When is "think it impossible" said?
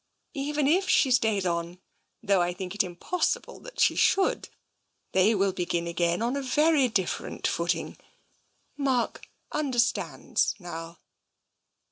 2.55-3.59